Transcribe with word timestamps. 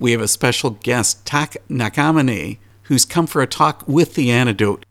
we 0.00 0.12
have 0.12 0.20
a 0.22 0.28
special 0.28 0.70
guest, 0.70 1.26
Tak 1.26 1.58
Nakamine, 1.68 2.58
who's 2.84 3.04
come 3.04 3.26
for 3.26 3.42
a 3.42 3.46
talk 3.46 3.86
with 3.86 4.14
the 4.14 4.30
antidote. 4.30 4.86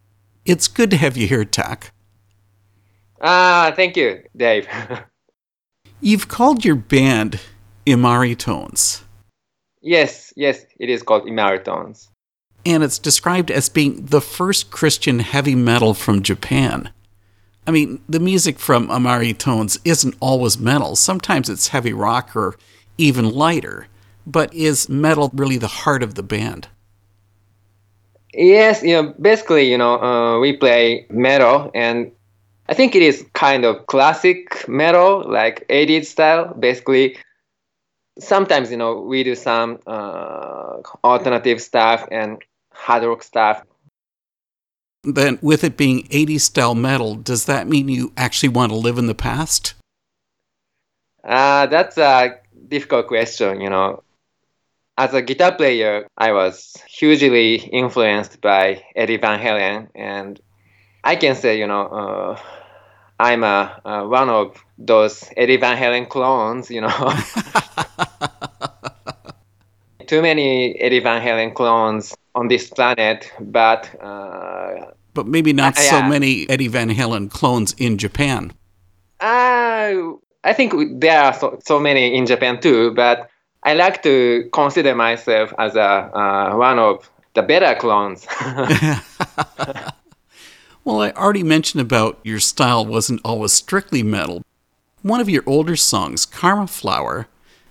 It's 0.46 0.68
good 0.68 0.92
to 0.92 0.98
have 0.98 1.18
you 1.18 1.28
here, 1.28 1.44
Tak. 1.44 1.92
Ah, 3.20 3.74
thank 3.76 3.98
you, 3.98 4.24
Dave. 4.38 4.68
You've 6.02 6.28
called 6.28 6.64
your 6.64 6.76
band 6.76 7.40
Imari 7.86 8.38
Tones. 8.38 9.04
Yes, 9.82 10.32
yes, 10.36 10.64
it 10.80 10.90
is 10.90 11.02
called 11.02 11.24
Imari 11.24 11.64
Tones. 11.64 12.10
And 12.66 12.84
it's 12.84 13.00
described 13.00 13.50
as 13.50 13.68
being 13.68 14.06
the 14.06 14.22
first 14.22 14.70
Christian 14.70 15.20
heavy 15.20 15.56
metal 15.56 15.94
from 15.94 16.22
Japan. 16.22 16.92
I 17.66 17.72
mean, 17.72 18.02
the 18.08 18.20
music 18.20 18.60
from 18.60 18.90
Imari 18.90 19.36
Tones 19.38 19.80
isn't 19.84 20.16
always 20.20 20.60
metal. 20.60 20.96
Sometimes 20.96 21.50
it's 21.50 21.70
heavy 21.70 21.94
rock 21.94 22.36
or 22.36 22.58
even 22.98 23.30
lighter. 23.32 23.88
But 24.26 24.54
is 24.54 24.90
metal 24.90 25.32
really 25.34 25.58
the 25.58 25.68
heart 25.68 26.04
of 26.04 26.16
the 26.16 26.24
band? 26.24 26.68
Yes, 28.34 28.84
you 28.84 28.94
know, 28.94 29.14
basically, 29.20 29.70
you 29.70 29.78
know, 29.78 30.00
uh, 30.00 30.40
we 30.40 30.56
play 30.56 31.08
metal, 31.10 31.72
and 31.74 32.12
I 32.68 32.76
think 32.76 32.96
it 32.96 33.02
is 33.02 33.26
kind 33.34 33.66
of 33.66 33.88
classic 33.88 34.68
metal, 34.68 35.24
like 35.28 35.66
80s 35.70 36.10
style. 36.10 36.54
Basically, 36.54 37.18
sometimes, 38.20 38.70
you 38.70 38.78
know, 38.78 39.02
we 39.02 39.24
do 39.24 39.34
some 39.34 39.80
uh, 39.88 40.78
alternative 41.04 41.60
stuff 41.62 42.08
and 42.12 42.42
hard 42.72 43.04
rock 43.04 43.24
stuff. 43.24 43.64
Then, 45.04 45.40
with 45.42 45.64
it 45.64 45.76
being 45.76 46.08
80s 46.12 46.44
style 46.44 46.76
metal, 46.76 47.16
does 47.16 47.46
that 47.46 47.68
mean 47.68 47.90
you 47.90 48.14
actually 48.16 48.50
want 48.50 48.72
to 48.72 48.78
live 48.78 49.00
in 49.00 49.08
the 49.08 49.16
past? 49.16 49.74
Uh, 51.24 51.66
that's 51.66 51.98
a 51.98 52.40
difficult 52.68 53.08
question, 53.08 53.60
you 53.60 53.70
know 53.70 54.04
as 55.00 55.14
a 55.14 55.22
guitar 55.22 55.56
player, 55.56 56.08
I 56.18 56.34
was 56.34 56.76
hugely 56.90 57.56
influenced 57.56 58.42
by 58.42 58.84
Eddie 58.98 59.16
Van 59.16 59.40
Halen, 59.40 59.88
and 59.96 60.38
I 61.06 61.16
can 61.16 61.36
say, 61.36 61.58
you 61.58 61.68
know, 61.68 61.88
uh, 61.88 62.38
I'm 63.18 63.46
a, 63.46 63.80
uh, 63.86 64.04
one 64.04 64.28
of 64.30 64.62
those 64.78 65.24
Eddie 65.38 65.56
Van 65.56 65.78
Halen 65.78 66.10
clones, 66.10 66.70
you 66.70 66.82
know. 66.82 66.90
Too 70.08 70.22
many 70.22 70.78
Eddie 70.82 71.00
Van 71.00 71.22
Halen 71.22 71.56
clones 71.56 72.14
on 72.36 72.50
this 72.50 72.70
planet, 72.70 73.32
but. 73.40 73.90
Uh, 74.04 74.92
but 75.14 75.28
maybe 75.28 75.54
not 75.54 75.78
uh, 75.78 75.82
so 75.82 76.02
many 76.04 76.50
Eddie 76.50 76.68
Van 76.68 76.90
Halen 76.90 77.32
clones 77.32 77.74
in 77.78 77.98
Japan. 77.98 78.52
Uh, 79.22 80.12
I 80.44 80.54
think 80.54 81.00
there 81.00 81.22
are 81.22 81.34
so, 81.34 81.58
so 81.66 81.80
many 81.80 82.14
in 82.14 82.26
Japan 82.26 82.60
too, 82.60 82.94
but 82.94 83.30
I 83.64 83.74
like 83.74 84.02
to 84.04 84.50
consider 84.54 84.96
myself 84.96 85.54
as 85.58 85.76
a 85.76 85.82
uh, 85.82 86.56
one 86.56 86.80
of 86.80 87.10
the 87.34 87.42
better 87.42 87.76
clones. 87.76 88.26
well, 90.84 91.02
I 91.02 91.12
already 91.12 91.44
mentioned 91.44 91.82
about 91.82 92.20
your 92.24 92.40
style 92.40 92.86
wasn't 92.86 93.22
always 93.24 93.54
strictly 93.54 94.04
metal. 94.04 94.44
One 95.02 95.22
of 95.22 95.30
your 95.30 95.44
older 95.46 95.76
songs, 95.76 96.26
Karma 96.26 96.68
Flower, 96.68 97.28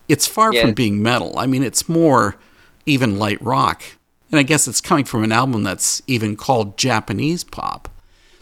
it's 0.09 0.27
far 0.27 0.53
yes. 0.53 0.63
from 0.63 0.73
being 0.73 1.03
metal. 1.03 1.39
I 1.39 1.47
mean, 1.47 1.63
it's 1.63 1.89
more 1.89 2.37
even 2.87 3.19
light 3.19 3.41
rock. 3.43 3.83
And 4.31 4.39
I 4.39 4.43
guess 4.43 4.69
it's 4.69 4.81
coming 4.81 5.05
from 5.05 5.25
an 5.25 5.33
album 5.33 5.63
that's 5.63 6.03
even 6.07 6.37
called 6.37 6.77
Japanese 6.77 7.45
pop. 7.45 7.89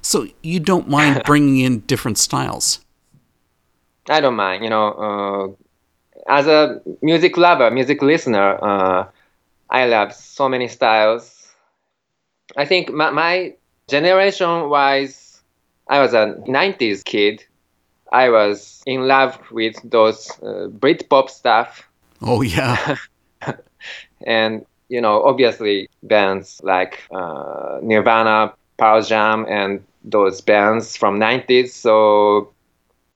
So 0.03 0.28
you 0.42 0.60
don't 0.60 0.88
mind 0.88 1.22
bringing 1.27 1.58
in 1.58 1.81
different 1.81 2.19
styles. 2.19 2.81
I 4.08 4.20
don't 4.20 4.36
mind. 4.36 4.62
You 4.62 4.70
know, 4.70 4.92
uh, 4.92 5.64
as 6.28 6.46
a 6.46 6.80
music 7.02 7.36
lover, 7.36 7.70
music 7.70 8.02
listener, 8.02 8.58
uh, 8.62 9.06
I 9.70 9.86
love 9.86 10.12
so 10.12 10.48
many 10.48 10.69
styles. 10.69 11.52
I 12.56 12.64
think 12.64 12.92
my, 12.92 13.10
my 13.10 13.55
generation 13.88 14.69
wise, 14.69 15.42
I 15.88 16.00
was 16.00 16.14
a 16.14 16.34
90s 16.47 17.04
kid. 17.04 17.44
I 18.12 18.31
was 18.31 18.82
in 18.86 19.06
love 19.06 19.38
with 19.50 19.76
those 19.84 20.31
uh, 20.42 20.69
Britpop 20.69 21.28
stuff. 21.28 21.88
Oh, 22.22 22.42
yeah. 22.42 22.97
and, 24.26 24.65
you 24.88 25.00
know, 25.00 25.22
obviously 25.22 25.88
bands 26.03 26.60
like 26.62 27.03
uh, 27.12 27.81
Nirvana, 27.82 28.54
Pearl 28.78 29.03
Jam, 29.03 29.44
and 29.48 29.84
those 30.04 30.41
bands 30.41 30.97
from 30.97 31.19
90s. 31.19 31.70
So, 31.70 32.53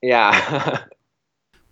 yeah. 0.03 0.83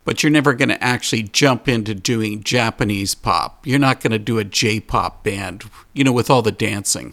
but 0.09 0.23
you're 0.23 0.33
never 0.33 0.55
going 0.55 0.71
to 0.71 0.83
actually 0.83 1.23
jump 1.23 1.69
into 1.69 1.95
doing 1.95 2.43
Japanese 2.43 3.15
pop. 3.15 3.67
You're 3.67 3.79
not 3.79 4.01
going 4.01 4.13
to 4.13 4.19
do 4.19 4.39
a 4.39 4.45
J 4.45 4.81
pop 4.81 5.23
band, 5.23 5.65
you 5.93 6.03
know, 6.03 6.13
with 6.13 6.31
all 6.31 6.41
the 6.41 6.51
dancing. 6.51 7.13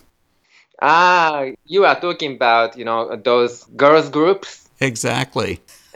Ah, 0.81 1.47
you 1.65 1.83
are 1.83 1.99
talking 1.99 2.37
about, 2.37 2.77
you 2.77 2.85
know, 2.85 3.17
those 3.17 3.65
girls 3.75 4.07
groups? 4.07 4.69
Exactly. 4.79 5.59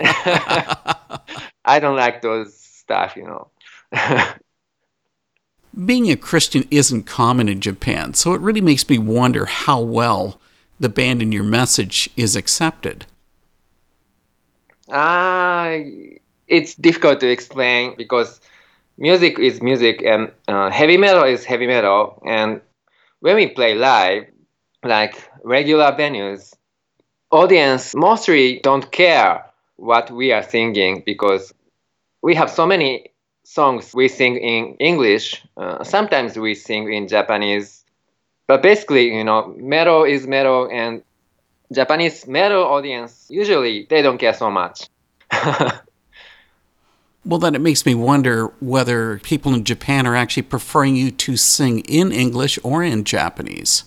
I 1.64 1.80
don't 1.80 1.96
like 1.96 2.22
those 2.22 2.54
stuff, 2.54 3.16
you 3.16 3.24
know. 3.24 3.48
Being 5.86 6.12
a 6.12 6.18
Christian 6.18 6.68
isn't 6.70 7.04
common 7.04 7.48
in 7.48 7.62
Japan, 7.62 8.14
so 8.14 8.34
it 8.34 8.42
really 8.42 8.60
makes 8.60 8.90
me 8.90 8.98
wonder 8.98 9.46
how 9.46 9.80
well 9.80 10.42
the 10.81 10.90
band 10.90 11.22
and 11.22 11.34
your 11.34 11.46
message 11.46 12.10
is 12.18 12.36
accepted. 12.36 13.06
Ah, 14.92 15.78
it's 16.50 16.76
difficult 16.76 17.22
to 17.22 17.30
explain 17.30 17.96
because 17.98 18.42
music 18.98 19.40
is 19.40 19.62
music 19.62 20.02
and 20.04 20.32
uh, 20.48 20.70
heavy 20.70 20.98
metal 20.98 21.24
is 21.24 21.46
heavy 21.46 21.68
metal. 21.68 22.22
And 22.26 22.62
when 23.22 23.36
we 23.36 23.48
play 23.48 23.76
live, 23.76 24.26
like 24.84 25.16
regular 25.44 25.92
venues, 25.94 26.54
audience 27.32 27.96
mostly 27.96 28.60
don't 28.64 28.92
care 28.92 29.46
what 29.78 30.12
we 30.12 30.32
are 30.32 30.44
singing 30.44 31.04
because 31.06 31.54
we 32.22 32.36
have 32.36 32.50
so 32.50 32.66
many 32.66 33.12
songs 33.44 33.94
we 33.94 34.08
sing 34.08 34.38
in 34.38 34.76
English. 34.80 35.44
Uh, 35.58 35.84
sometimes 35.84 36.38
we 36.38 36.54
sing 36.56 36.92
in 36.94 37.08
Japanese. 37.08 37.84
But 38.48 38.62
basically, 38.64 39.14
you 39.16 39.24
know, 39.24 39.54
metal 39.58 40.04
is 40.04 40.28
metal 40.28 40.70
and 40.72 41.04
Japanese 41.74 42.28
metal 42.28 42.64
audience 42.64 43.28
usually 43.30 43.88
they 43.90 44.02
don't 44.02 44.18
care 44.18 44.34
so 44.34 44.50
much. 44.52 44.88
Well, 47.25 47.40
then 47.40 47.53
it 47.53 47.62
makes 47.62 47.85
me 47.85 47.96
wonder 47.96 48.47
whether 48.59 49.19
people 49.19 49.53
in 49.53 49.63
Japan 49.63 50.07
are 50.07 50.16
actually 50.16 50.44
preferring 50.44 50.96
you 50.96 51.12
to 51.12 51.38
sing 51.38 51.80
in 51.81 52.12
English 52.12 52.57
or 52.63 52.84
in 52.84 53.03
Japanese. 53.03 53.84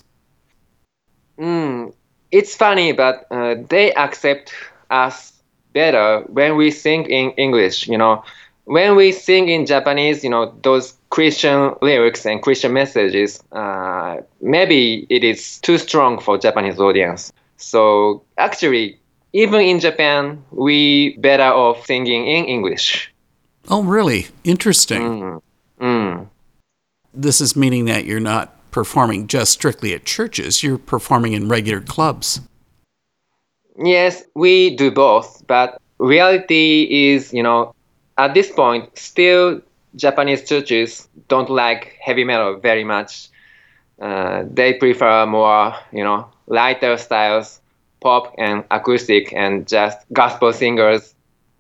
Mm, 1.38 1.93
it's 2.31 2.54
funny, 2.54 2.93
but 2.93 3.26
uh, 3.31 3.56
they 3.69 3.93
accept 3.94 4.53
us 4.91 5.32
better 5.72 6.20
when 6.28 6.56
we 6.56 6.70
sing 6.70 7.06
in 7.06 7.31
English. 7.32 7.88
You 7.88 7.98
know, 7.98 8.22
when 8.65 8.97
we 8.97 9.12
sing 9.12 9.49
in 9.49 9.66
Japanese, 9.66 10.22
you 10.22 10.31
know, 10.31 10.54
those 10.62 10.94
Christian 11.10 11.75
lyrics 11.82 12.25
and 12.26 12.43
Christian 12.43 12.72
messages, 12.72 13.43
uh, 13.53 14.19
maybe 14.41 15.06
it 15.09 15.25
is 15.25 15.59
too 15.59 15.78
strong 15.78 16.20
for 16.20 16.38
Japanese 16.38 16.78
audience. 16.78 17.32
So 17.56 18.22
actually, 18.38 18.99
even 19.32 19.60
in 19.62 19.81
Japan, 19.81 20.44
we 20.50 21.16
better 21.19 21.44
off 21.44 21.87
singing 21.87 22.26
in 22.26 22.44
English. 22.44 23.12
Oh, 23.69 23.83
really? 23.83 24.27
Interesting. 24.45 25.03
Mm. 25.03 25.43
Mm. 25.81 26.28
This 27.15 27.41
is 27.41 27.56
meaning 27.56 27.84
that 27.87 28.05
you're 28.05 28.21
not 28.21 28.56
performing 28.71 29.27
just 29.27 29.53
strictly 29.53 29.95
at 29.95 30.05
churches, 30.05 30.62
you're 30.62 30.78
performing 30.78 31.34
in 31.34 31.49
regular 31.49 31.81
clubs. 31.81 32.41
Yes, 33.78 34.23
we 34.34 34.75
do 34.77 34.91
both, 34.91 35.45
but 35.47 35.81
reality 35.99 36.89
is, 36.91 37.33
you 37.33 37.43
know, 37.43 37.75
at 38.19 38.34
this 38.34 38.50
point, 38.50 38.99
still 38.99 39.61
Japanese 39.97 40.49
churches 40.49 41.09
don't 41.29 41.50
like 41.50 41.97
heavy 42.00 42.25
metal 42.25 42.56
very 42.56 42.85
much. 42.85 43.29
Uh, 44.00 44.44
they 44.50 44.75
prefer 44.75 45.26
more, 45.26 45.75
you 45.93 46.03
know, 46.03 46.26
lighter 46.47 46.97
styles, 46.97 47.61
pop 48.00 48.35
and 48.38 48.65
acoustic, 48.70 49.32
and 49.35 49.69
just 49.69 49.99
gospel 50.12 50.53
singers. 50.53 51.15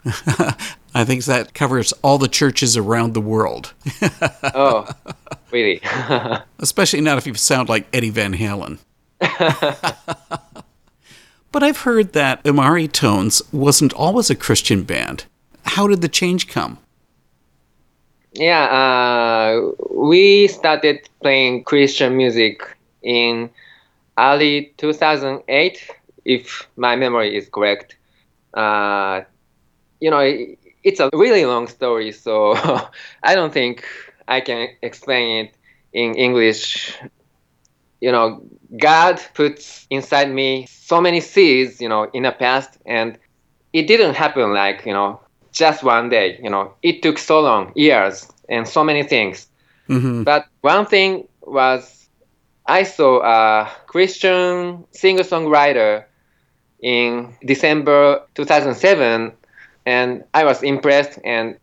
I 0.94 1.04
think 1.04 1.24
that 1.24 1.54
covers 1.54 1.92
all 2.02 2.18
the 2.18 2.28
churches 2.28 2.76
around 2.76 3.14
the 3.14 3.20
world. 3.20 3.72
oh, 4.54 4.88
really? 5.50 5.80
Especially 6.58 7.00
not 7.00 7.18
if 7.18 7.26
you 7.26 7.34
sound 7.34 7.68
like 7.68 7.86
Eddie 7.92 8.10
Van 8.10 8.34
Halen. 8.34 8.78
but 11.50 11.62
I've 11.62 11.78
heard 11.78 12.12
that 12.12 12.42
Imaritones 12.44 13.42
wasn't 13.52 13.92
always 13.94 14.28
a 14.28 14.34
Christian 14.34 14.82
band. 14.82 15.24
How 15.64 15.86
did 15.86 16.02
the 16.02 16.08
change 16.08 16.48
come? 16.48 16.78
Yeah, 18.34 18.64
uh, 18.64 19.72
we 19.90 20.48
started 20.48 21.08
playing 21.20 21.64
Christian 21.64 22.16
music 22.16 22.62
in 23.02 23.50
early 24.18 24.72
2008, 24.78 25.90
if 26.24 26.66
my 26.76 26.96
memory 26.96 27.36
is 27.36 27.48
correct. 27.48 27.96
Uh, 28.54 29.22
you 30.00 30.10
know, 30.10 30.20
it's 30.84 31.00
a 31.00 31.10
really 31.12 31.44
long 31.44 31.68
story, 31.68 32.12
so 32.12 32.54
I 33.22 33.34
don't 33.34 33.52
think 33.52 33.84
I 34.28 34.40
can 34.40 34.68
explain 34.82 35.46
it 35.46 35.54
in 35.92 36.14
English. 36.14 36.96
You 38.00 38.10
know, 38.10 38.42
God 38.76 39.20
puts 39.34 39.86
inside 39.90 40.30
me 40.30 40.66
so 40.66 41.00
many 41.00 41.20
seeds, 41.20 41.80
you 41.80 41.88
know, 41.88 42.04
in 42.12 42.24
the 42.24 42.32
past, 42.32 42.78
and 42.84 43.18
it 43.72 43.86
didn't 43.86 44.14
happen 44.14 44.52
like, 44.52 44.84
you 44.84 44.92
know, 44.92 45.20
just 45.52 45.82
one 45.82 46.08
day. 46.08 46.38
You 46.42 46.50
know, 46.50 46.74
it 46.82 47.02
took 47.02 47.18
so 47.18 47.40
long, 47.40 47.72
years, 47.76 48.28
and 48.48 48.66
so 48.66 48.82
many 48.82 49.02
things. 49.02 49.46
Mm-hmm. 49.88 50.24
But 50.24 50.46
one 50.62 50.86
thing 50.86 51.28
was 51.42 52.08
I 52.66 52.84
saw 52.84 53.22
a 53.22 53.70
Christian 53.86 54.84
singer 54.92 55.22
songwriter 55.22 56.04
in 56.80 57.34
December 57.44 58.22
2007, 58.34 59.32
and 59.86 60.24
I 60.34 60.44
was 60.44 60.62
impressed, 60.62 61.18
and 61.24 61.58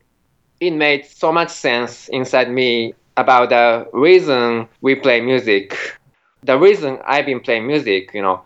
it 0.59 0.71
made 0.71 1.05
so 1.05 1.31
much 1.31 1.49
sense 1.49 2.09
inside 2.09 2.51
me 2.51 2.93
about 3.17 3.49
the 3.49 3.87
reason 3.93 4.67
we 4.81 4.95
play 4.95 5.21
music. 5.21 5.77
The 6.43 6.57
reason 6.57 6.99
I've 7.05 7.25
been 7.25 7.39
playing 7.41 7.67
music, 7.67 8.11
you 8.13 8.21
know, 8.21 8.41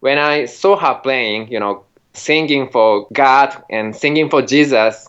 when 0.00 0.18
I 0.18 0.46
saw 0.46 0.76
her 0.76 0.94
playing, 1.02 1.50
you 1.52 1.60
know, 1.60 1.84
singing 2.12 2.68
for 2.70 3.06
God 3.12 3.62
and 3.70 3.94
singing 3.94 4.28
for 4.30 4.42
Jesus, 4.42 5.08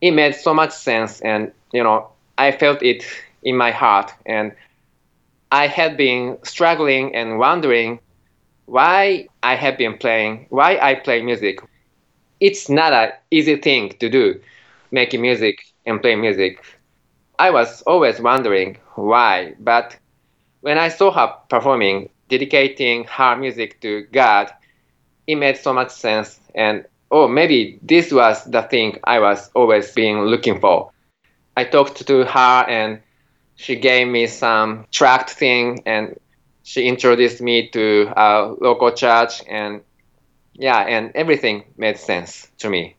it 0.00 0.10
made 0.12 0.34
so 0.34 0.52
much 0.52 0.72
sense. 0.72 1.20
And, 1.20 1.52
you 1.72 1.82
know, 1.82 2.08
I 2.36 2.52
felt 2.52 2.82
it 2.82 3.04
in 3.42 3.56
my 3.56 3.70
heart. 3.70 4.12
And 4.26 4.52
I 5.50 5.66
had 5.66 5.96
been 5.96 6.38
struggling 6.42 7.14
and 7.14 7.38
wondering 7.38 8.00
why 8.66 9.28
I 9.42 9.54
have 9.54 9.78
been 9.78 9.96
playing, 9.96 10.46
why 10.50 10.78
I 10.78 10.94
play 10.94 11.22
music. 11.22 11.60
It's 12.40 12.68
not 12.68 12.92
an 12.92 13.12
easy 13.30 13.56
thing 13.56 13.90
to 14.00 14.08
do, 14.08 14.40
making 14.90 15.20
music 15.20 15.58
and 15.86 16.00
play 16.00 16.14
music. 16.16 16.64
I 17.38 17.50
was 17.50 17.82
always 17.82 18.20
wondering 18.20 18.78
why, 18.94 19.54
but 19.58 19.96
when 20.60 20.78
I 20.78 20.88
saw 20.88 21.10
her 21.12 21.34
performing, 21.48 22.10
dedicating 22.28 23.04
her 23.04 23.36
music 23.36 23.80
to 23.80 24.02
God, 24.12 24.52
it 25.26 25.36
made 25.36 25.56
so 25.56 25.72
much 25.72 25.90
sense. 25.90 26.40
And 26.54 26.84
oh, 27.10 27.28
maybe 27.28 27.78
this 27.82 28.12
was 28.12 28.44
the 28.44 28.62
thing 28.62 28.98
I 29.04 29.20
was 29.20 29.50
always 29.54 29.92
being 29.92 30.20
looking 30.22 30.60
for. 30.60 30.90
I 31.56 31.64
talked 31.64 32.06
to 32.06 32.24
her 32.24 32.64
and 32.68 33.00
she 33.56 33.76
gave 33.76 34.06
me 34.08 34.26
some 34.26 34.86
tract 34.92 35.30
thing 35.30 35.82
and 35.86 36.18
she 36.62 36.86
introduced 36.86 37.40
me 37.40 37.68
to 37.70 38.12
a 38.16 38.54
local 38.60 38.92
church 38.92 39.42
and 39.48 39.80
yeah, 40.58 40.80
and 40.80 41.12
everything 41.14 41.64
made 41.76 41.98
sense 41.98 42.48
to 42.58 42.68
me. 42.68 42.96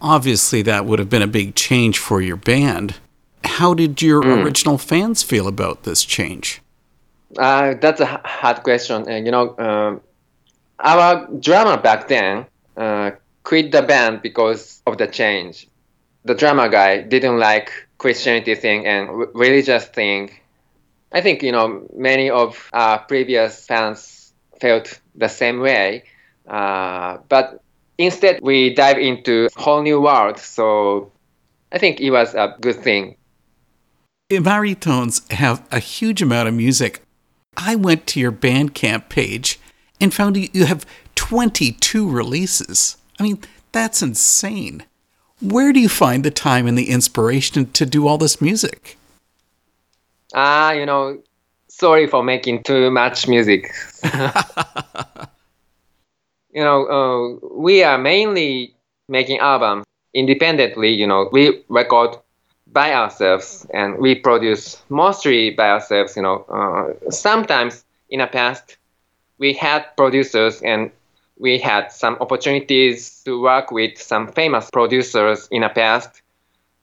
Obviously, 0.00 0.62
that 0.62 0.84
would 0.86 0.98
have 0.98 1.10
been 1.10 1.22
a 1.22 1.28
big 1.28 1.54
change 1.54 1.98
for 1.98 2.20
your 2.20 2.36
band. 2.36 2.96
How 3.44 3.74
did 3.74 4.02
your 4.02 4.22
mm. 4.22 4.42
original 4.42 4.78
fans 4.78 5.22
feel 5.22 5.46
about 5.46 5.84
this 5.84 6.04
change? 6.04 6.60
Uh, 7.38 7.74
that's 7.80 8.00
a 8.00 8.06
hard 8.24 8.62
question. 8.62 9.08
And 9.08 9.26
you 9.26 9.32
know, 9.32 9.56
um, 9.58 10.00
our 10.78 11.28
drummer 11.38 11.76
back 11.76 12.08
then 12.08 12.46
uh, 12.76 13.12
quit 13.44 13.70
the 13.70 13.82
band 13.82 14.22
because 14.22 14.82
of 14.86 14.98
the 14.98 15.06
change. 15.06 15.68
The 16.24 16.34
drummer 16.34 16.68
guy 16.68 17.02
didn't 17.02 17.38
like 17.38 17.70
Christianity 17.98 18.54
thing 18.54 18.86
and 18.86 19.08
religious 19.34 19.84
thing. 19.84 20.30
I 21.12 21.20
think 21.20 21.42
you 21.42 21.52
know 21.52 21.86
many 21.94 22.30
of 22.30 22.70
our 22.72 22.98
previous 22.98 23.66
fans 23.66 24.32
felt 24.60 25.00
the 25.14 25.28
same 25.28 25.60
way, 25.60 26.04
uh, 26.46 27.18
but 27.28 27.62
instead 27.98 28.40
we 28.42 28.74
dive 28.74 28.98
into 28.98 29.48
a 29.56 29.60
whole 29.60 29.82
new 29.82 30.00
world. 30.00 30.38
So 30.38 31.12
I 31.70 31.78
think 31.78 32.00
it 32.00 32.10
was 32.10 32.34
a 32.34 32.56
good 32.60 32.76
thing. 32.76 33.16
Maritones 34.30 35.30
have 35.32 35.66
a 35.70 35.78
huge 35.78 36.22
amount 36.22 36.48
of 36.48 36.54
music. 36.54 37.02
I 37.56 37.76
went 37.76 38.06
to 38.08 38.20
your 38.20 38.32
Bandcamp 38.32 39.08
page 39.08 39.60
and 40.00 40.12
found 40.12 40.36
you 40.36 40.64
have 40.64 40.86
22 41.16 42.08
releases. 42.08 42.96
I 43.20 43.24
mean, 43.24 43.40
that's 43.72 44.02
insane. 44.02 44.84
Where 45.40 45.72
do 45.72 45.80
you 45.80 45.88
find 45.88 46.24
the 46.24 46.30
time 46.30 46.66
and 46.66 46.78
the 46.78 46.88
inspiration 46.88 47.70
to 47.72 47.84
do 47.84 48.06
all 48.06 48.16
this 48.16 48.40
music? 48.40 48.96
Ah, 50.34 50.68
uh, 50.68 50.72
you 50.72 50.86
know, 50.86 51.20
sorry 51.68 52.06
for 52.06 52.22
making 52.22 52.62
too 52.62 52.90
much 52.90 53.28
music. 53.28 53.70
you 56.52 56.62
know, 56.62 56.86
uh, 56.86 57.46
we 57.56 57.82
are 57.82 57.98
mainly 57.98 58.74
making 59.08 59.38
albums 59.38 59.84
independently. 60.14 60.90
You 60.90 61.06
know, 61.06 61.28
we 61.32 61.64
record 61.68 62.16
by 62.72 62.92
ourselves 62.94 63.66
and 63.72 63.98
we 63.98 64.14
produce 64.14 64.82
mostly 64.88 65.50
by 65.50 65.70
ourselves. 65.70 66.16
You 66.16 66.22
know, 66.22 66.44
uh, 66.48 67.10
sometimes 67.10 67.84
in 68.10 68.20
the 68.20 68.26
past 68.26 68.76
we 69.38 69.52
had 69.54 69.84
producers 69.96 70.60
and 70.62 70.90
we 71.38 71.58
had 71.58 71.90
some 71.90 72.16
opportunities 72.20 73.22
to 73.24 73.40
work 73.42 73.70
with 73.72 73.98
some 74.00 74.28
famous 74.32 74.70
producers 74.70 75.48
in 75.50 75.62
the 75.62 75.68
past, 75.68 76.22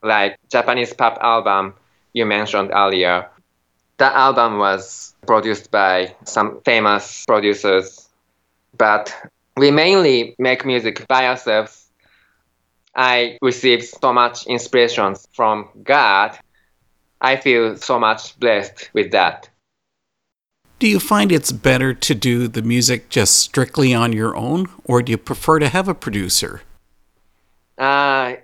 like 0.04 0.38
Japanese 0.50 0.94
pop 0.94 1.18
album 1.22 1.74
you 2.14 2.26
mentioned 2.26 2.72
earlier. 2.74 3.30
That 3.98 4.14
album 4.16 4.58
was 4.60 5.16
produced 5.28 5.72
by 5.72 6.16
some 6.26 6.62
famous 6.66 7.24
producers, 7.28 8.10
but 8.78 9.14
we 9.60 9.72
mainly 9.72 10.36
make 10.40 10.66
music 10.66 11.06
by 11.08 11.28
ourselves. 11.28 11.90
I 12.96 13.38
received 13.42 13.86
so 13.86 14.14
much 14.14 14.48
inspiration 14.48 15.16
from 15.34 15.70
God. 15.84 16.38
I 17.22 17.36
feel 17.36 17.76
so 17.76 18.00
much 18.00 18.40
blessed 18.40 18.90
with 18.94 19.12
that. 19.12 19.50
Do 20.80 20.88
you 20.88 21.00
find 21.00 21.32
it's 21.32 21.52
better 21.52 21.94
to 21.94 22.16
do 22.16 22.48
the 22.48 22.62
music 22.62 23.10
just 23.10 23.38
strictly 23.38 23.94
on 23.94 24.14
your 24.14 24.36
own, 24.36 24.68
or 24.86 25.02
do 25.02 25.12
you 25.12 25.18
prefer 25.18 25.60
to 25.60 25.68
have 25.68 25.90
a 25.90 25.94
producer? 25.94 26.62
Uh, 27.78 28.36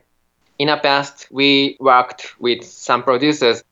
in 0.59 0.67
the 0.67 0.77
past, 0.77 1.27
we 1.31 1.77
worked 1.79 2.35
with 2.39 2.65
some 2.65 3.03
producers, 3.03 3.63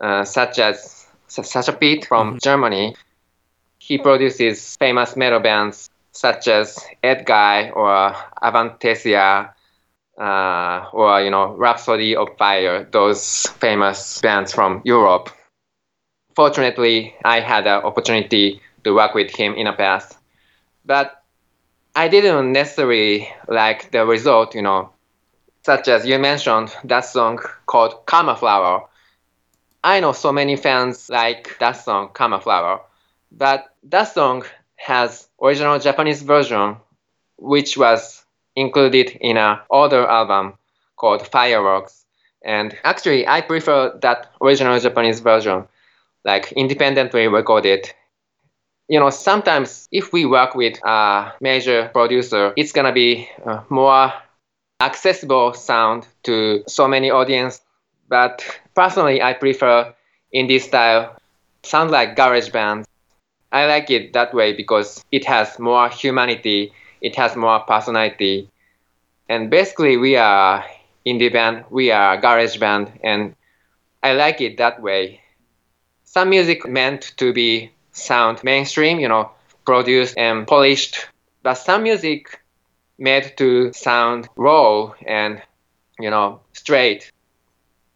uh, 0.00 0.24
such 0.24 0.60
as 0.60 1.06
Sascha 1.28 1.76
Paeth 1.76 2.06
from 2.06 2.28
mm-hmm. 2.28 2.38
Germany. 2.38 2.94
He 3.78 3.98
produces 3.98 4.76
famous 4.76 5.16
metal 5.16 5.40
bands 5.40 5.90
such 6.12 6.48
as 6.48 6.78
Edguy 7.02 7.74
or 7.74 8.14
Avantasia, 8.42 9.52
uh, 10.18 10.90
or 10.92 11.22
you 11.22 11.30
know 11.30 11.54
Rhapsody 11.54 12.16
of 12.16 12.28
Fire, 12.36 12.84
those 12.90 13.46
famous 13.60 14.20
bands 14.20 14.52
from 14.52 14.82
Europe 14.84 15.30
fortunately, 16.38 17.16
I 17.24 17.40
had 17.40 17.66
an 17.66 17.82
opportunity 17.82 18.60
to 18.84 18.94
work 18.94 19.12
with 19.12 19.34
him 19.34 19.54
in 19.54 19.64
the 19.64 19.72
past. 19.72 20.16
But 20.84 21.20
I 21.96 22.06
didn't 22.06 22.52
necessarily 22.52 23.28
like 23.48 23.90
the 23.90 24.06
result, 24.06 24.54
you 24.54 24.62
know, 24.62 24.90
such 25.64 25.88
as 25.88 26.06
you 26.06 26.16
mentioned 26.20 26.68
that 26.84 27.00
song 27.06 27.40
called 27.66 28.06
Karma 28.06 28.36
Flower. 28.36 28.86
I 29.82 29.98
know 29.98 30.12
so 30.12 30.30
many 30.30 30.54
fans 30.54 31.10
like 31.10 31.58
that 31.58 31.72
song, 31.72 32.10
Karma 32.14 32.40
Flower, 32.40 32.82
but 33.32 33.74
that 33.90 34.14
song 34.14 34.44
has 34.78 35.28
original 35.42 35.78
Japanese 35.78 36.22
version, 36.22 36.76
which 37.36 37.76
was 37.76 38.24
included 38.56 39.10
in 39.20 39.36
an 39.36 39.58
older 39.70 40.06
album 40.06 40.54
called 40.96 41.26
Fireworks. 41.26 42.04
And 42.42 42.76
actually, 42.84 43.26
I 43.26 43.40
prefer 43.42 43.98
that 44.02 44.30
original 44.40 44.78
Japanese 44.78 45.20
version 45.20 45.66
like 46.24 46.52
independently 46.52 47.28
recorded. 47.28 47.90
You 48.88 49.00
know, 49.00 49.10
sometimes 49.10 49.88
if 49.92 50.12
we 50.12 50.24
work 50.24 50.54
with 50.54 50.78
a 50.84 51.32
major 51.40 51.90
producer, 51.92 52.52
it's 52.56 52.72
gonna 52.72 52.92
be 52.92 53.28
uh, 53.44 53.62
more 53.68 54.12
accessible 54.80 55.52
sound 55.54 56.06
to 56.24 56.62
so 56.66 56.88
many 56.88 57.10
audience. 57.10 57.60
But 58.08 58.44
personally, 58.74 59.20
I 59.22 59.34
prefer 59.34 59.94
indie 60.34 60.60
style, 60.60 61.16
sound 61.62 61.90
like 61.90 62.16
garage 62.16 62.48
band. 62.50 62.87
I 63.52 63.66
like 63.66 63.90
it 63.90 64.12
that 64.14 64.34
way 64.34 64.52
because 64.52 65.04
it 65.10 65.24
has 65.26 65.58
more 65.58 65.88
humanity, 65.88 66.72
it 67.00 67.16
has 67.16 67.36
more 67.36 67.60
personality. 67.60 68.50
And 69.28 69.50
basically, 69.50 69.96
we 69.96 70.16
are 70.16 70.64
indie 71.06 71.32
band, 71.32 71.64
we 71.70 71.90
are 71.90 72.16
garage 72.18 72.56
band, 72.58 72.92
and 73.02 73.34
I 74.02 74.12
like 74.12 74.40
it 74.40 74.56
that 74.58 74.80
way 74.82 75.20
some 76.04 76.30
music 76.30 76.66
meant 76.66 77.12
to 77.18 77.32
be 77.32 77.70
sound 77.92 78.42
mainstream, 78.44 78.98
you 78.98 79.08
know, 79.08 79.30
produced 79.64 80.16
and 80.18 80.46
polished, 80.46 81.06
but 81.42 81.54
some 81.54 81.82
music 81.84 82.40
made 82.98 83.36
to 83.36 83.72
sound 83.72 84.28
raw 84.36 84.92
and, 85.06 85.42
you 85.98 86.10
know, 86.10 86.40
straight. 86.52 87.10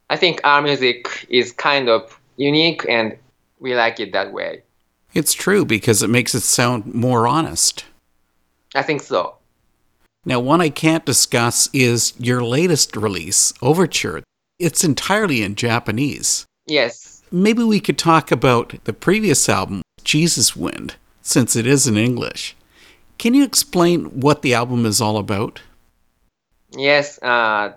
I 0.09 0.17
think 0.17 0.41
our 0.45 0.63
music 0.63 1.27
is 1.29 1.53
kind 1.53 1.89
of 1.89 2.19
unique 2.37 2.85
and 2.89 3.17
we 3.59 3.75
like 3.75 4.01
it 4.01 4.13
that 4.13 4.33
way. 4.33 4.63
It's 5.15 5.35
true 5.35 5.65
because 5.65 6.03
it 6.03 6.09
makes 6.09 6.35
it 6.35 6.41
sound 6.41 6.95
more 6.95 7.27
honest. 7.27 7.85
I 8.75 8.83
think 8.83 9.03
so. 9.03 9.37
Now, 10.25 10.41
one 10.41 10.61
I 10.61 10.71
can't 10.71 11.05
discuss 11.05 11.69
is 11.73 12.15
your 12.19 12.43
latest 12.43 12.97
release, 12.97 13.53
Overture. 13.61 14.23
it's 14.59 14.85
entirely 14.85 15.43
in 15.43 15.57
Japanese. 15.57 16.47
Yes. 16.67 17.23
Maybe 17.33 17.65
we 17.65 17.81
could 17.81 17.99
talk 17.99 18.31
about 18.31 18.75
the 18.85 18.93
previous 18.93 19.49
album, 19.49 19.83
Jesus 20.05 20.55
Wind, 20.55 20.95
since 21.23 21.57
it 21.57 21.67
is 21.67 21.89
in 21.89 21.97
English. 21.97 22.55
Can 23.19 23.35
you 23.35 23.43
explain 23.43 24.21
what 24.21 24.43
the 24.43 24.55
album 24.55 24.87
is 24.87 25.01
all 25.01 25.17
about? 25.17 25.61
Yes, 26.71 27.21
uh, 27.21 27.73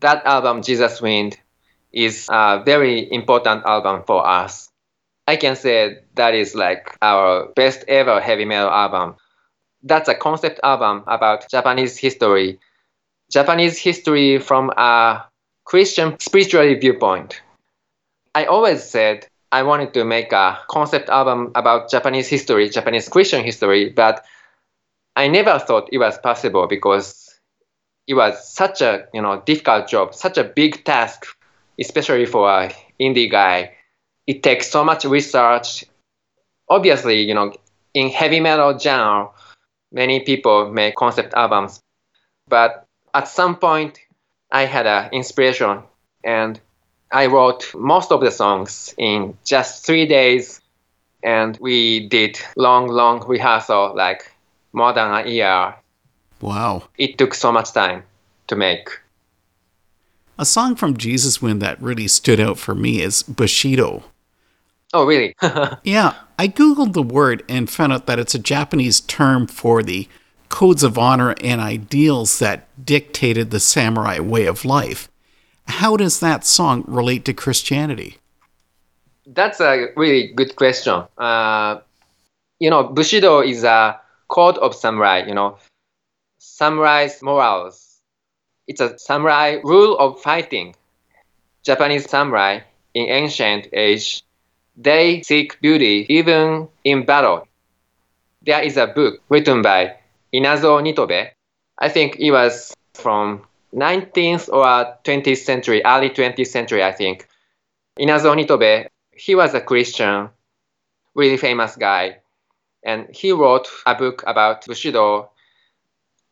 that 0.00 0.24
album, 0.24 0.62
Jesus 0.62 1.02
Wind, 1.02 1.38
is 1.92 2.26
a 2.30 2.62
very 2.64 3.12
important 3.12 3.64
album 3.66 4.04
for 4.06 4.26
us. 4.26 4.69
I 5.30 5.36
can 5.36 5.54
say 5.54 5.98
that 6.16 6.34
is 6.34 6.56
like 6.56 6.98
our 7.00 7.52
best 7.54 7.84
ever 7.86 8.20
heavy 8.20 8.44
metal 8.44 8.68
album. 8.68 9.14
That's 9.80 10.08
a 10.08 10.14
concept 10.16 10.58
album 10.64 11.04
about 11.06 11.48
Japanese 11.48 11.96
history. 11.96 12.58
Japanese 13.30 13.78
history 13.78 14.40
from 14.40 14.70
a 14.70 15.24
Christian 15.64 16.18
spiritual 16.18 16.74
viewpoint. 16.80 17.42
I 18.34 18.46
always 18.46 18.82
said 18.82 19.28
I 19.52 19.62
wanted 19.62 19.94
to 19.94 20.04
make 20.04 20.32
a 20.32 20.58
concept 20.68 21.08
album 21.08 21.52
about 21.54 21.92
Japanese 21.92 22.26
history, 22.26 22.68
Japanese 22.68 23.08
Christian 23.08 23.44
history, 23.44 23.88
but 23.90 24.24
I 25.14 25.28
never 25.28 25.60
thought 25.60 25.90
it 25.92 25.98
was 25.98 26.18
possible 26.18 26.66
because 26.66 27.38
it 28.08 28.14
was 28.14 28.52
such 28.52 28.80
a 28.80 29.06
you 29.14 29.22
know 29.22 29.42
difficult 29.46 29.86
job, 29.86 30.12
such 30.12 30.38
a 30.38 30.42
big 30.42 30.84
task, 30.84 31.24
especially 31.78 32.26
for 32.26 32.50
an 32.50 32.72
indie 33.00 33.30
guy. 33.30 33.76
It 34.30 34.44
takes 34.44 34.70
so 34.70 34.84
much 34.84 35.04
research. 35.04 35.84
Obviously, 36.68 37.22
you 37.22 37.34
know, 37.34 37.52
in 37.94 38.10
heavy 38.10 38.38
metal 38.38 38.78
genre, 38.78 39.30
many 39.90 40.20
people 40.20 40.70
make 40.70 40.94
concept 40.94 41.34
albums, 41.34 41.80
but 42.46 42.86
at 43.12 43.26
some 43.26 43.56
point, 43.56 43.98
I 44.52 44.66
had 44.66 44.86
an 44.86 45.10
inspiration 45.12 45.82
and 46.22 46.60
I 47.10 47.26
wrote 47.26 47.74
most 47.74 48.12
of 48.12 48.20
the 48.20 48.30
songs 48.30 48.94
in 48.96 49.36
just 49.44 49.84
three 49.84 50.06
days, 50.06 50.60
and 51.24 51.58
we 51.60 52.06
did 52.06 52.38
long, 52.56 52.86
long 52.86 53.26
rehearsal, 53.26 53.96
like 53.96 54.30
more 54.72 54.92
than 54.92 55.10
a 55.10 55.28
year. 55.28 55.74
Wow. 56.40 56.84
It 56.98 57.18
took 57.18 57.34
so 57.34 57.50
much 57.50 57.72
time 57.72 58.04
to 58.46 58.54
make. 58.54 58.90
A 60.38 60.44
song 60.44 60.76
from 60.76 60.96
Jesus 60.96 61.42
Wind 61.42 61.60
that 61.62 61.82
really 61.82 62.06
stood 62.06 62.38
out 62.38 62.58
for 62.58 62.76
me 62.76 63.02
is 63.02 63.24
Bushido. 63.24 64.04
Oh, 64.92 65.06
really? 65.06 65.34
yeah, 65.84 66.14
I 66.38 66.48
googled 66.48 66.94
the 66.94 67.02
word 67.02 67.44
and 67.48 67.70
found 67.70 67.92
out 67.92 68.06
that 68.06 68.18
it's 68.18 68.34
a 68.34 68.38
Japanese 68.38 69.00
term 69.00 69.46
for 69.46 69.82
the 69.82 70.08
codes 70.48 70.82
of 70.82 70.98
honor 70.98 71.34
and 71.40 71.60
ideals 71.60 72.40
that 72.40 72.68
dictated 72.84 73.50
the 73.50 73.60
samurai 73.60 74.18
way 74.18 74.46
of 74.46 74.64
life. 74.64 75.08
How 75.66 75.96
does 75.96 76.18
that 76.20 76.44
song 76.44 76.84
relate 76.88 77.24
to 77.26 77.32
Christianity? 77.32 78.18
That's 79.26 79.60
a 79.60 79.88
really 79.96 80.32
good 80.34 80.56
question. 80.56 81.04
Uh, 81.16 81.80
you 82.58 82.68
know, 82.68 82.82
Bushido 82.82 83.40
is 83.40 83.62
a 83.62 84.00
code 84.28 84.58
of 84.58 84.74
samurai, 84.74 85.24
you 85.26 85.34
know, 85.34 85.58
samurai's 86.38 87.22
morals. 87.22 88.00
It's 88.66 88.80
a 88.80 88.98
samurai 88.98 89.58
rule 89.62 89.96
of 89.98 90.20
fighting. 90.20 90.74
Japanese 91.62 92.08
samurai 92.08 92.60
in 92.94 93.06
ancient 93.06 93.68
age, 93.72 94.24
they 94.76 95.22
seek 95.22 95.60
beauty 95.60 96.06
even 96.08 96.68
in 96.84 97.04
battle. 97.04 97.46
There 98.42 98.62
is 98.62 98.76
a 98.76 98.86
book 98.86 99.20
written 99.28 99.62
by 99.62 99.96
Inazo 100.32 100.80
Nitobe. 100.80 101.30
I 101.78 101.88
think 101.88 102.16
it 102.18 102.30
was 102.30 102.74
from 102.94 103.42
19th 103.74 104.48
or 104.48 104.96
20th 105.04 105.38
century, 105.38 105.82
early 105.84 106.10
20th 106.10 106.46
century, 106.46 106.82
I 106.82 106.92
think. 106.92 107.26
Inazo 107.98 108.34
Nitobe, 108.34 108.88
he 109.12 109.34
was 109.34 109.54
a 109.54 109.60
Christian, 109.60 110.30
really 111.14 111.36
famous 111.36 111.76
guy, 111.76 112.18
and 112.82 113.08
he 113.14 113.32
wrote 113.32 113.68
a 113.86 113.94
book 113.94 114.24
about 114.26 114.66
Bushido. 114.66 115.30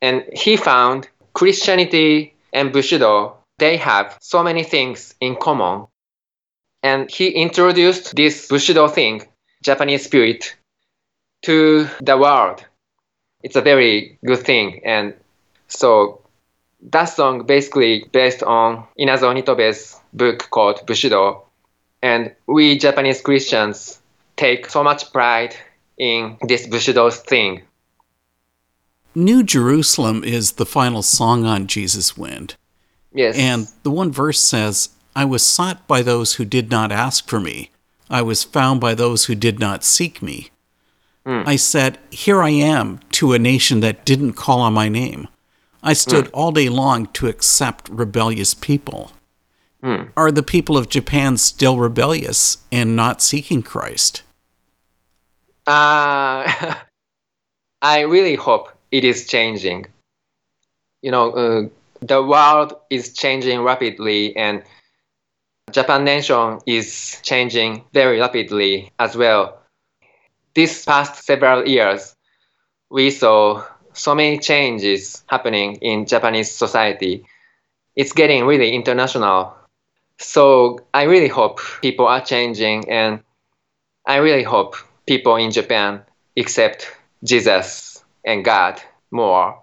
And 0.01 0.23
he 0.33 0.57
found 0.57 1.09
Christianity 1.33 2.33
and 2.53 2.71
Bushido, 2.71 3.37
they 3.59 3.77
have 3.77 4.17
so 4.21 4.41
many 4.41 4.63
things 4.63 5.13
in 5.19 5.35
common. 5.35 5.87
And 6.83 7.09
he 7.11 7.29
introduced 7.29 8.15
this 8.15 8.47
Bushido 8.47 8.87
thing, 8.87 9.23
Japanese 9.63 10.05
spirit, 10.05 10.55
to 11.43 11.87
the 12.01 12.17
world. 12.17 12.63
It's 13.43 13.55
a 13.55 13.61
very 13.61 14.17
good 14.25 14.39
thing. 14.39 14.81
And 14.85 15.13
so 15.67 16.21
that 16.81 17.05
song 17.05 17.45
basically 17.45 18.05
based 18.11 18.43
on 18.43 18.85
Inazo 18.97 19.33
Nitobe's 19.33 19.99
book 20.13 20.49
called 20.51 20.85
Bushido. 20.85 21.43
And 22.01 22.33
we 22.47 22.77
Japanese 22.77 23.21
Christians 23.21 23.99
take 24.37 24.69
so 24.69 24.83
much 24.83 25.11
pride 25.11 25.55
in 25.97 26.37
this 26.41 26.65
Bushido 26.67 27.09
thing. 27.09 27.61
New 29.15 29.43
Jerusalem 29.43 30.23
is 30.23 30.53
the 30.53 30.65
final 30.65 31.01
song 31.01 31.45
on 31.45 31.67
Jesus 31.67 32.17
Wind. 32.17 32.55
Yes. 33.13 33.37
And 33.37 33.67
the 33.83 33.91
one 33.91 34.11
verse 34.11 34.39
says, 34.39 34.89
I 35.19 35.25
was 35.25 35.45
sought 35.45 35.85
by 35.85 36.01
those 36.01 36.35
who 36.35 36.45
did 36.45 36.71
not 36.71 36.93
ask 36.93 37.27
for 37.27 37.41
me. 37.41 37.71
I 38.09 38.21
was 38.21 38.45
found 38.45 38.79
by 38.79 38.93
those 38.93 39.25
who 39.25 39.35
did 39.35 39.59
not 39.59 39.83
seek 39.83 40.21
me. 40.21 40.49
Mm. 41.25 41.45
I 41.45 41.57
said, 41.57 41.97
Here 42.09 42.41
I 42.41 42.51
am 42.51 43.01
to 43.17 43.33
a 43.33 43.37
nation 43.37 43.81
that 43.81 44.05
didn't 44.05 44.39
call 44.43 44.61
on 44.61 44.71
my 44.71 44.87
name. 44.87 45.27
I 45.83 45.91
stood 45.91 46.27
mm. 46.27 46.29
all 46.33 46.53
day 46.53 46.69
long 46.69 47.07
to 47.07 47.27
accept 47.27 47.89
rebellious 47.89 48.53
people. 48.53 49.11
Mm. 49.83 50.09
Are 50.15 50.31
the 50.31 50.41
people 50.41 50.77
of 50.77 50.87
Japan 50.87 51.35
still 51.35 51.77
rebellious 51.77 52.59
and 52.71 52.95
not 52.95 53.21
seeking 53.21 53.61
Christ? 53.61 54.23
Uh, 55.67 56.47
I 57.81 57.99
really 58.07 58.35
hope 58.35 58.69
it 58.91 59.03
is 59.03 59.27
changing. 59.27 59.85
You 61.01 61.11
know, 61.11 61.31
uh, 61.31 61.67
the 61.99 62.23
world 62.23 62.73
is 62.89 63.11
changing 63.11 63.59
rapidly, 63.63 64.33
and 64.37 64.63
Japan 65.71 66.03
nation 66.03 66.59
is 66.65 67.19
changing 67.23 67.83
very 67.93 68.19
rapidly 68.19 68.91
as 68.99 69.15
well. 69.15 69.59
This 70.55 70.85
past 70.85 71.23
several 71.23 71.67
years, 71.67 72.15
we 72.89 73.11
saw 73.11 73.63
so 73.93 74.15
many 74.15 74.39
changes 74.39 75.23
happening 75.27 75.75
in 75.75 76.05
Japanese 76.05 76.51
society. 76.51 77.25
It's 77.95 78.13
getting 78.13 78.45
really 78.45 78.73
international. 78.73 79.53
So 80.17 80.79
I 80.93 81.03
really 81.03 81.27
hope 81.27 81.59
people 81.81 82.07
are 82.07 82.21
changing 82.21 82.89
and 82.89 83.21
I 84.05 84.17
really 84.17 84.43
hope 84.43 84.75
people 85.05 85.35
in 85.35 85.51
Japan 85.51 86.01
accept 86.37 86.91
Jesus 87.23 88.03
and 88.25 88.43
God 88.43 88.81
more. 89.11 89.61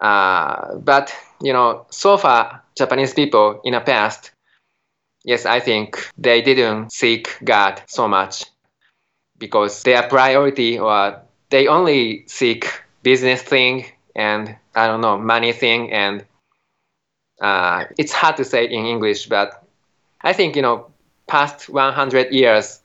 Uh, 0.00 0.76
but 0.76 1.12
you 1.42 1.52
know, 1.52 1.86
so 1.90 2.16
far 2.16 2.62
Japanese 2.76 3.14
people 3.14 3.60
in 3.64 3.72
the 3.72 3.80
past, 3.80 4.32
yes, 5.24 5.46
I 5.46 5.60
think 5.60 6.10
they 6.16 6.42
didn't 6.42 6.92
seek 6.92 7.38
God 7.44 7.82
so 7.86 8.08
much 8.08 8.44
because 9.38 9.82
their 9.82 10.08
priority 10.08 10.78
or 10.78 11.20
they 11.50 11.68
only 11.68 12.24
seek 12.26 12.82
business 13.02 13.42
thing 13.42 13.86
and 14.14 14.56
I 14.74 14.86
don't 14.86 15.00
know 15.00 15.18
money 15.18 15.52
thing 15.52 15.92
and 15.92 16.24
uh, 17.40 17.84
it's 17.96 18.12
hard 18.12 18.36
to 18.38 18.44
say 18.44 18.64
in 18.64 18.86
English, 18.86 19.26
but 19.26 19.64
I 20.22 20.32
think 20.32 20.56
you 20.56 20.62
know 20.62 20.90
past 21.28 21.68
100 21.68 22.32
years, 22.32 22.80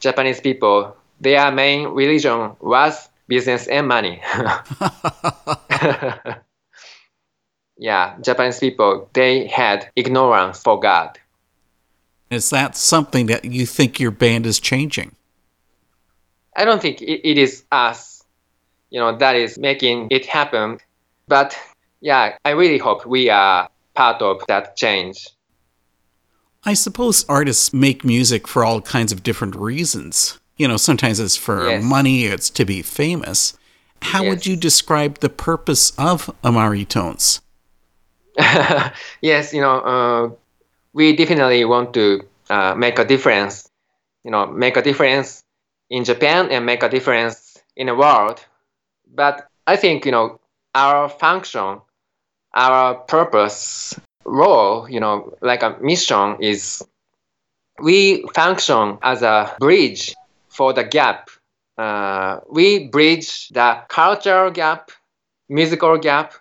Japanese 0.00 0.40
people 0.40 0.96
their 1.20 1.50
main 1.52 1.88
religion 1.88 2.56
was 2.60 3.08
business 3.28 3.66
and 3.66 3.88
money. 3.88 4.20
yeah, 7.78 8.16
Japanese 8.20 8.58
people 8.58 9.08
they 9.12 9.46
had 9.46 9.90
ignorance 9.96 10.62
for 10.62 10.78
God. 10.78 11.18
Is 12.30 12.50
that 12.50 12.76
something 12.76 13.26
that 13.26 13.44
you 13.44 13.66
think 13.66 14.00
your 14.00 14.10
band 14.10 14.46
is 14.46 14.58
changing? 14.58 15.14
I 16.56 16.64
don't 16.64 16.80
think 16.80 17.02
it, 17.02 17.28
it 17.28 17.38
is 17.38 17.64
us 17.70 18.14
you 18.94 19.00
know, 19.00 19.16
that 19.16 19.34
is 19.34 19.58
making 19.58 20.06
it 20.12 20.24
happen. 20.24 20.78
But 21.26 21.58
yeah, 22.00 22.36
I 22.44 22.50
really 22.50 22.78
hope 22.78 23.04
we 23.04 23.28
are 23.28 23.68
part 23.94 24.22
of 24.22 24.40
that 24.46 24.76
change. 24.76 25.28
I 26.64 26.74
suppose 26.74 27.24
artists 27.28 27.72
make 27.72 28.04
music 28.04 28.46
for 28.46 28.64
all 28.64 28.80
kinds 28.80 29.10
of 29.10 29.24
different 29.24 29.56
reasons. 29.56 30.38
You 30.56 30.68
know, 30.68 30.76
sometimes 30.76 31.18
it's 31.18 31.36
for 31.36 31.68
yes. 31.68 31.82
money, 31.82 32.26
it's 32.26 32.48
to 32.50 32.64
be 32.64 32.82
famous. 32.82 33.58
How 34.00 34.22
yes. 34.22 34.30
would 34.30 34.46
you 34.46 34.54
describe 34.54 35.18
the 35.18 35.28
purpose 35.28 35.90
of 35.98 36.30
Imari 36.44 36.86
Tones? 36.86 37.40
yes, 39.20 39.52
you 39.52 39.60
know, 39.60 39.80
uh, 39.80 40.30
we 40.94 41.14
definitely 41.16 41.64
want 41.66 41.92
to 41.94 42.22
uh, 42.50 42.74
make 42.76 42.98
a 42.98 43.04
difference. 43.04 43.68
You 44.24 44.30
know, 44.30 44.46
make 44.46 44.76
a 44.78 44.82
difference 44.82 45.44
in 45.90 46.04
Japan 46.04 46.50
and 46.50 46.64
make 46.64 46.82
a 46.82 46.88
difference 46.88 47.58
in 47.76 47.88
the 47.88 47.94
world. 47.94 48.44
But 49.12 49.46
I 49.66 49.76
think, 49.76 50.06
you 50.06 50.12
know, 50.12 50.40
our 50.74 51.08
function, 51.10 51.80
our 52.54 52.94
purpose 52.94 53.98
role, 54.24 54.88
you 54.90 55.00
know, 55.00 55.34
like 55.42 55.62
a 55.62 55.76
mission 55.80 56.38
is 56.40 56.82
we 57.80 58.24
function 58.34 58.98
as 59.02 59.22
a 59.22 59.56
bridge 59.58 60.14
for 60.48 60.72
the 60.72 60.84
gap. 60.84 61.30
Uh, 61.76 62.40
we 62.50 62.88
bridge 62.88 63.48
the 63.48 63.82
cultural 63.88 64.50
gap, 64.50 64.90
musical 65.48 65.98
gap, 65.98 66.34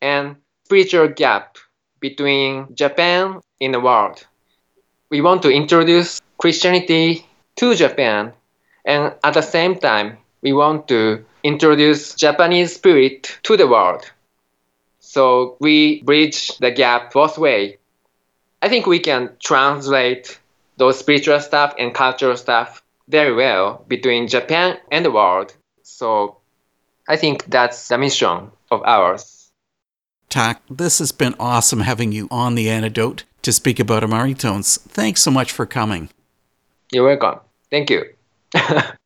and 0.00 0.36
spiritual 0.64 1.08
gap 1.08 1.58
between 2.00 2.74
Japan 2.74 3.40
and 3.60 3.74
the 3.74 3.80
world. 3.80 4.26
We 5.10 5.20
want 5.20 5.42
to 5.42 5.50
introduce 5.50 6.20
Christianity 6.38 7.26
to 7.56 7.74
Japan, 7.74 8.32
and 8.84 9.14
at 9.24 9.34
the 9.34 9.42
same 9.42 9.78
time, 9.78 10.18
we 10.42 10.52
want 10.52 10.88
to 10.88 11.24
introduce 11.42 12.14
Japanese 12.14 12.74
spirit 12.74 13.38
to 13.42 13.56
the 13.56 13.66
world. 13.66 14.10
So 15.00 15.56
we 15.60 16.02
bridge 16.02 16.56
the 16.58 16.70
gap 16.70 17.12
both 17.12 17.38
way. 17.38 17.78
I 18.60 18.68
think 18.68 18.86
we 18.86 18.98
can 18.98 19.30
translate 19.40 20.38
those 20.76 20.98
spiritual 20.98 21.40
stuff 21.40 21.74
and 21.78 21.94
cultural 21.94 22.36
stuff 22.36 22.82
very 23.08 23.34
well 23.34 23.84
between 23.88 24.28
Japan 24.28 24.78
and 24.90 25.04
the 25.04 25.10
world. 25.10 25.54
So 25.82 26.36
I 27.08 27.16
think 27.16 27.46
that's 27.46 27.88
the 27.88 27.98
mission 27.98 28.50
of 28.70 28.82
ours. 28.84 29.50
Tak, 30.28 30.60
this 30.68 30.98
has 30.98 31.10
been 31.10 31.34
awesome 31.40 31.80
having 31.80 32.12
you 32.12 32.28
on 32.30 32.54
the 32.54 32.68
antidote 32.68 33.24
to 33.42 33.52
speak 33.52 33.78
about 33.78 34.02
Imari 34.02 34.36
Tones. 34.36 34.78
Thanks 34.88 35.22
so 35.22 35.30
much 35.30 35.52
for 35.52 35.66
coming. 35.66 36.10
You're 36.92 37.04
welcome. 37.04 37.40
Thank 37.70 37.90
you. 37.90 38.04